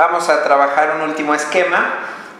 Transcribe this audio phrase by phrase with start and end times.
[0.00, 1.98] vamos a trabajar un último esquema.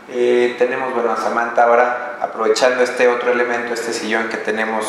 [0.08, 4.86] Eh, tenemos, bueno, a Samantha ahora aprovechando este otro elemento, este sillón que tenemos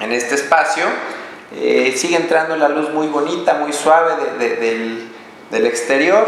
[0.00, 0.86] en este espacio.
[1.54, 5.10] Eh, sigue entrando la luz muy bonita, muy suave del,
[5.50, 6.26] del, exterior.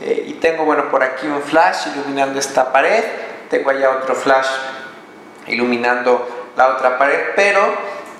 [0.00, 3.02] Eh, y tengo, bueno, por aquí un flash iluminando esta pared.
[3.50, 4.46] Tengo allá otro flash
[5.48, 7.60] iluminando la otra pared, pero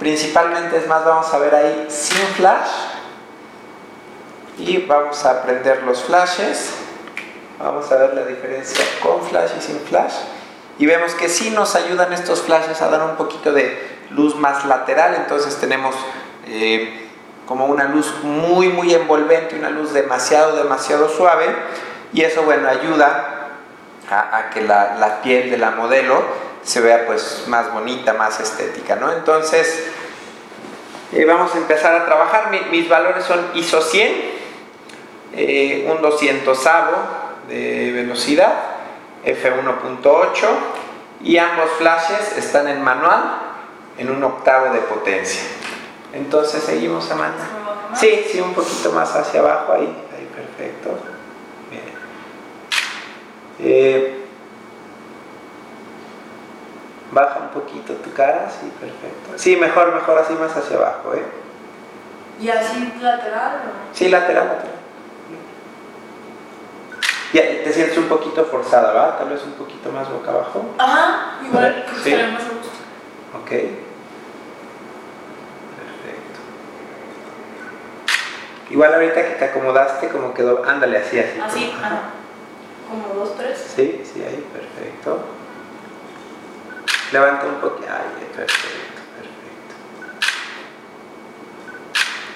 [0.01, 2.96] principalmente es más, vamos a ver ahí sin flash.
[4.59, 6.70] Y vamos a prender los flashes.
[7.59, 10.15] Vamos a ver la diferencia con flash y sin flash.
[10.79, 14.65] Y vemos que sí nos ayudan estos flashes a dar un poquito de luz más
[14.65, 15.15] lateral.
[15.15, 15.95] Entonces tenemos
[16.46, 17.09] eh,
[17.46, 21.46] como una luz muy, muy envolvente, una luz demasiado, demasiado suave.
[22.12, 23.48] Y eso, bueno, ayuda
[24.10, 26.23] a, que la, piel de la modelo
[26.62, 29.13] se vea pues más bonita, más estética, ¿no?
[29.13, 29.87] Entonces,
[31.13, 32.51] eh, vamos a empezar a trabajar.
[32.70, 34.35] mis valores son ISO 100,
[35.37, 36.65] eh, un 200
[37.48, 38.54] de velocidad,
[39.24, 40.46] F1.8
[41.23, 43.38] y ambos flashes están en manual
[43.98, 45.42] en un octavo de potencia.
[46.12, 47.45] Entonces seguimos, Amanda.
[47.95, 49.82] Sí, sí, un poquito más hacia abajo, ahí,
[50.16, 50.98] ahí, perfecto.
[51.70, 51.82] Bien.
[53.59, 54.24] Eh,
[57.10, 59.38] baja un poquito tu cara, sí, perfecto.
[59.38, 61.24] Sí, mejor, mejor así más hacia abajo, ¿eh?
[62.40, 63.62] ¿Y así lateral?
[63.92, 64.75] Sí, lateral, lateral.
[67.32, 69.19] Ya, te sientes un poquito forzada, ¿va?
[69.19, 70.65] Tal vez un poquito más boca abajo.
[70.78, 72.15] Ajá, igual, sí.
[72.15, 72.71] más a gusto.
[73.43, 73.53] Ok.
[78.69, 81.41] Igual ahorita que te acomodaste, como quedó, ándale así, así.
[81.41, 82.00] Así, ajá.
[82.88, 83.59] Como dos, tres.
[83.75, 85.21] Sí, sí, ahí, perfecto.
[87.12, 87.87] Levanta un poquito.
[87.88, 89.75] Ay, perfecto, perfecto.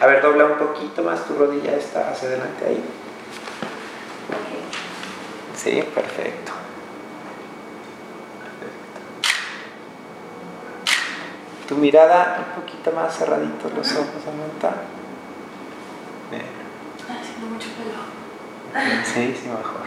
[0.01, 2.85] A ver, dobla un poquito más tu rodilla esta hacia adelante ahí.
[5.63, 6.53] Sí, perfecto.
[11.69, 14.83] Tu mirada un poquito más cerraditos los ojos, Samantha.
[17.05, 19.05] Haciendo mucho pelo.
[19.05, 19.85] Sí, sí, mejor.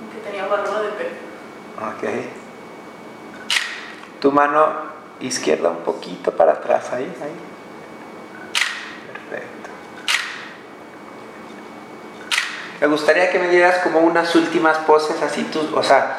[0.00, 1.16] Aunque tenía barba de pelo.
[1.78, 2.02] Ok.
[4.20, 4.66] Tu mano
[5.20, 7.36] izquierda un poquito para atrás, ahí, ahí.
[9.30, 9.55] Perfecto.
[12.80, 16.16] Me gustaría que me dieras como unas últimas poses así, tú, o sea,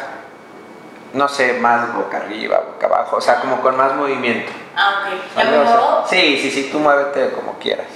[1.13, 4.51] no sé, más boca arriba, boca abajo, o sea, como con más movimiento.
[4.75, 5.37] Ah, ok.
[5.37, 6.05] ¿Ya me muevo?
[6.09, 7.87] Sí, sí, sí, tú muévete como quieras.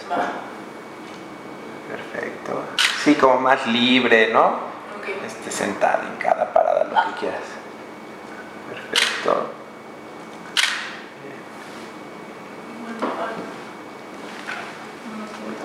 [1.89, 2.61] Perfecto.
[3.03, 4.71] Sí, como más libre, ¿no?
[4.99, 5.19] Okay.
[5.25, 7.41] Este, sentado en cada parada, lo que quieras.
[8.69, 9.51] Perfecto.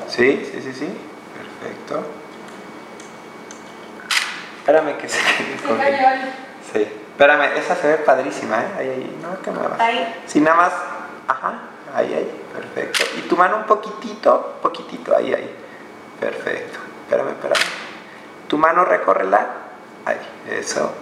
[0.08, 0.88] Sí, sí, sí, sí.
[1.60, 2.25] Perfecto.
[4.66, 6.32] Espérame que se quede
[6.72, 6.82] Sí.
[6.82, 8.66] Espérame, esa se ve padrísima, ¿eh?
[8.76, 9.18] Ahí, ahí.
[9.22, 9.78] No te muevas.
[9.78, 10.22] Ahí.
[10.26, 10.72] Sí, nada más.
[11.28, 11.52] Ajá.
[11.94, 12.44] Ahí, ahí.
[12.52, 13.04] Perfecto.
[13.16, 15.56] Y tu mano un poquitito, poquitito, ahí, ahí.
[16.18, 16.80] Perfecto.
[17.04, 17.62] Espérame, espérame.
[18.48, 19.46] Tu mano recórrela.
[20.04, 20.18] Ahí,
[20.50, 20.92] eso.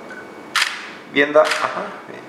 [1.15, 1.85] Viendo, ajá.
[2.07, 2.21] Bien.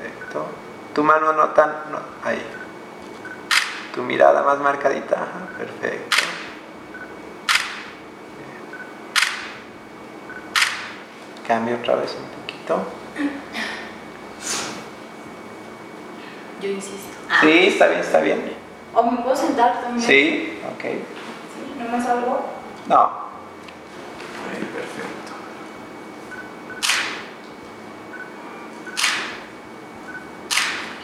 [0.00, 0.46] Perfecto.
[0.92, 2.44] Tu mano no tan, no, ahí.
[3.94, 5.56] Tu mirada más marcadita, ajá.
[5.56, 6.31] Perfecto.
[11.52, 12.82] Cambio otra vez un poquito.
[16.62, 17.14] Yo insisto.
[17.42, 18.56] Sí, está bien, está bien.
[18.94, 20.00] ¿O me puedo sentar también?
[20.00, 20.80] Sí, ok.
[20.82, 20.98] ¿Sí?
[21.78, 22.46] ¿No me salgo?
[22.88, 23.00] No.
[24.48, 25.32] Ahí, perfecto.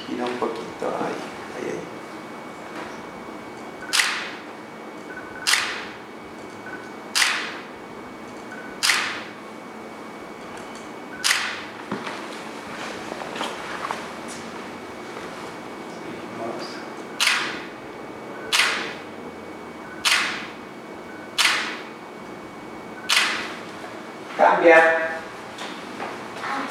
[0.07, 1.28] Gira un poquito, ahí.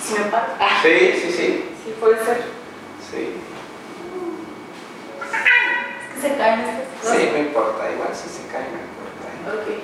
[0.01, 0.47] Si me paro.
[0.83, 1.69] Sí, sí, sí.
[1.83, 2.43] Sí, puede ser.
[3.09, 3.41] Sí.
[5.23, 7.17] Es que se caen estas cosas.
[7.17, 9.61] Sí, no importa, igual si se caen, no importa.
[9.61, 9.83] Ok.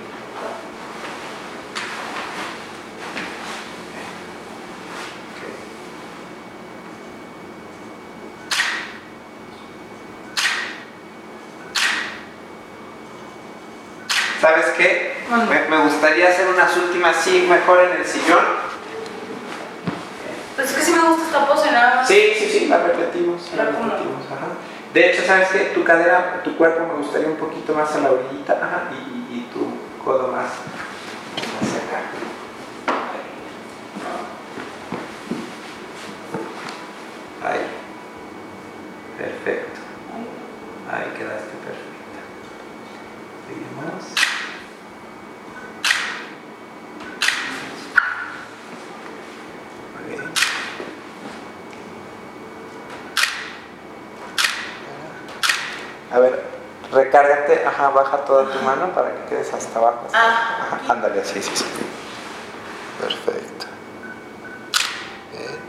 [14.44, 15.14] ¿Sabes qué?
[15.70, 18.44] Me, gustaría hacer unas últimas, sí, mejor en el sillón.
[20.58, 22.08] Pues es que sí me gusta esta pose, nada más.
[22.10, 23.50] Sí, sí, sí, la repetimos.
[23.56, 24.48] La repetimos, ajá.
[24.94, 25.60] De hecho, ¿sabes qué?
[25.74, 29.48] Tu cadera, tu cuerpo me gustaría un poquito más a la orillita, ajá, y,
[30.04, 30.50] codo más
[31.62, 32.02] hacia acá.
[37.48, 37.60] Ahí.
[37.60, 37.66] Ahí.
[39.18, 39.80] Perfecto.
[40.92, 41.94] Ahí quedaste perfecta.
[43.48, 44.34] Seguimos.
[49.94, 50.34] Muy bien.
[56.14, 56.44] A ver,
[56.92, 60.08] recárgate, ajá, baja toda tu mano para que quedes hasta abajo.
[60.14, 61.66] Ah, Ajá, ándale, así, sí, sí.
[63.02, 63.66] Perfecto.
[65.32, 65.60] Bien.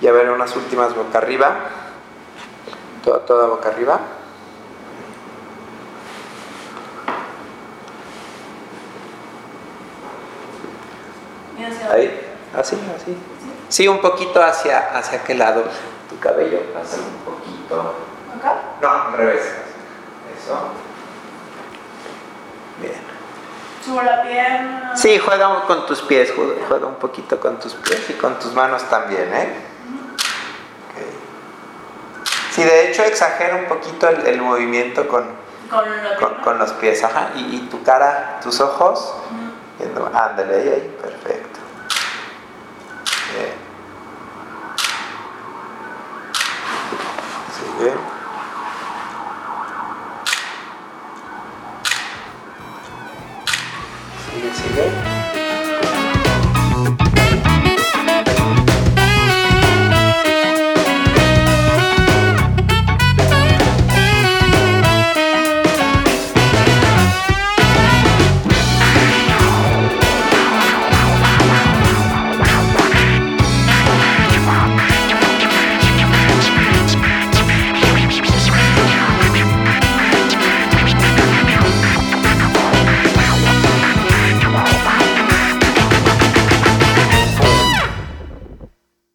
[0.00, 1.56] Y a ver, unas últimas boca arriba.
[3.04, 4.00] Toda, toda boca arriba.
[11.90, 12.20] Ahí,
[12.56, 13.16] así, así.
[13.68, 15.64] Sí, un poquito hacia, hacia aquel lado.
[16.18, 17.94] Tu cabello pasa un poquito.
[18.38, 18.54] ¿Acá?
[18.82, 19.42] No, al revés.
[20.36, 20.58] Eso.
[22.80, 22.92] Bien.
[23.84, 24.96] Subo la pierna.
[24.96, 26.32] Sí, juega con tus pies,
[26.68, 29.54] juega, un poquito con tus pies y con tus manos también, ¿eh?
[32.50, 35.24] Sí, de hecho exagera un poquito el, el movimiento con,
[36.42, 37.30] Con los pies, ajá.
[37.36, 39.14] Y, y tu cara, tus ojos,
[39.78, 41.60] viendo- ándale, ahí, ahí, perfecto.
[43.34, 43.67] Bien.
[47.78, 48.07] Sigue.